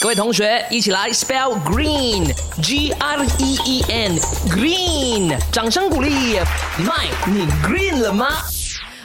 [0.00, 6.36] 各位同学，一起来 spell green，G R E E N，green，掌声鼓励。
[6.78, 8.28] Mike，，你 green 了吗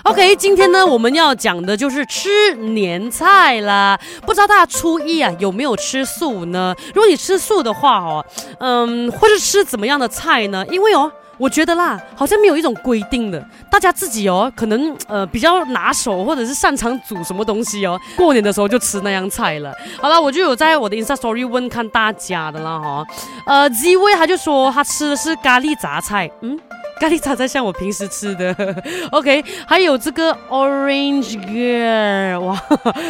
[0.03, 3.99] ？OK，今天呢，我们要讲的就是吃年菜啦。
[4.21, 6.76] 不知道大家初一啊有没有吃素呢？
[6.94, 8.23] 如果你吃素的话哦，
[8.60, 10.63] 嗯，或是吃怎么样的菜呢？
[10.69, 11.12] 因为哦。
[11.38, 19.73] 我觉得啦，好像没有一种规定的，大家自己哦，可能呃比较拿手或者是擅长煮什么东西哦，过年的时候就吃那样菜了。
[20.00, 23.05] 好了，我就有在我的 Insta Story 问看大家的啦哈，
[23.46, 26.60] 呃，Z 位他就说他吃的是咖喱杂菜，嗯。
[27.00, 28.56] 咖喱杂菜像我平时吃的，
[29.12, 32.62] OK，还有这个 Orange Girl，哇，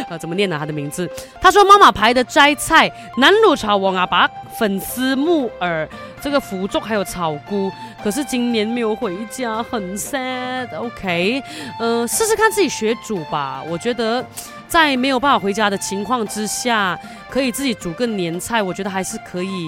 [0.10, 1.10] 呃， 怎么念呢、他的名字？
[1.40, 5.88] 他说妈妈牌的摘菜，南乳炒王啊，把粉丝、木耳、
[6.22, 7.72] 这个腐竹还有草菇，
[8.04, 10.68] 可是今年没有回家，很 sad。
[10.76, 11.44] OK，
[11.80, 14.26] 呃，试试看自己学煮吧，我觉得。
[14.74, 19.68] 在没有办法回家的情况之下，可以自己煮个年菜，我觉得还是可以，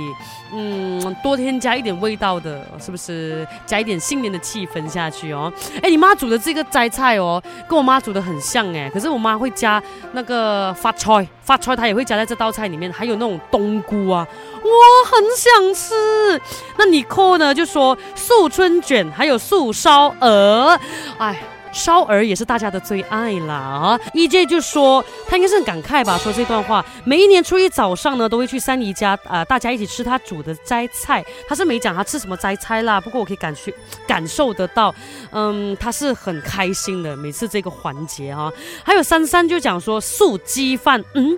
[0.51, 3.47] 嗯，多添加一点味道的，是不是？
[3.67, 5.53] 加一点新年的气氛下去哦。
[5.83, 9.79] 哎，你妈煮的这个摘菜哦，跟我妈煮的很像哎，可是我妈会加
[10.13, 14.27] 那个发菜，发菜她也会加在这道菜里面，还有那种冬菇啊，
[14.63, 16.41] 哇，很想吃。
[16.79, 17.53] 那你扣呢？
[17.53, 20.79] 就说素春卷，还有素烧鹅，
[21.19, 21.37] 哎。
[21.75, 26.83] 烧鹅也是大家的最爱啦啊！EJ 就说他应该是很感慨吧，说这段话。
[27.03, 31.23] 每一年初一早上呢，都会去三姨家啊、大家一起吃他煮的斋菜。
[31.49, 33.73] 他是没讲他吃什么斋菜啦，不过我可以感觉
[34.07, 34.95] 感受得到，
[35.31, 37.15] 嗯，他是很开心的。
[37.17, 41.37] 每次这个环节哈、啊，还有珊珊就讲说素鸡饭，嗯。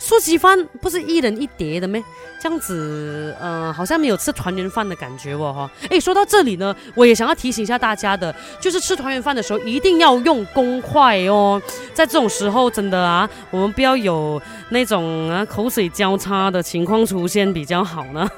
[0.00, 2.00] 素鸡饭不是一人一碟的咩？
[2.40, 5.70] 这样子，嗯，好像没有吃团圆饭的感觉哦，哈。
[5.90, 11.60] 哎，说到这里呢，我也想要提醒一下大家的，就是吃团圆饭的时候一定要用公筷哦。
[11.92, 18.28] 在这种时候，真的啊，我们不要有那种啊口水交叉的情况出现比较好呢。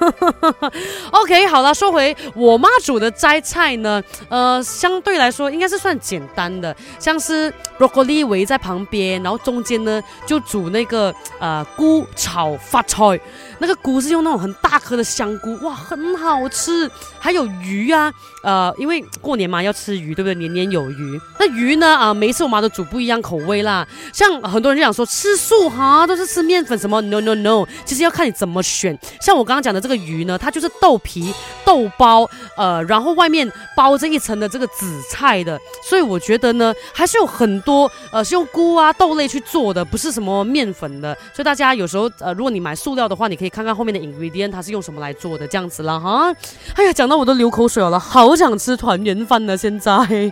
[1.11, 13.19] OK，好了，说回我妈煮的斋菜呢，呃，相对来说应该是算简单的，像是 broccoli 围在旁边，然后中间呢就煮那个呃菇炒发菜，
[13.59, 16.89] 那个菇是用那种很大颗的香菇，哇，很好吃。
[17.19, 20.33] 还有鱼啊，呃，因为过年嘛要吃鱼，对不对？
[20.35, 21.21] 年年有余。
[21.39, 23.87] 那鱼呢，啊、每次我妈都煮不一样口味啦。
[24.11, 28.97] 像很多人就想说吃素哈，都是吃面粉什么，no no no，其实要看你怎么选。
[29.19, 31.33] 像我刚刚讲的这个鱼呢，它就是豆皮、
[31.65, 41.15] 豆包，呃，然后外面包着一层的这个紫菜的，所以我觉得呢，还是有很多呃是用菇啊豆类去做的，不是什么面粉的。
[41.33, 46.31] 所以大家有时候呃，如果你买塑料的话，你可以看看后面的 ingredient 它是用什么来做的，这样子啦哈。
[46.75, 50.29] 哎呀，讲到我都流口水了，好想吃团圆饭呢，现在。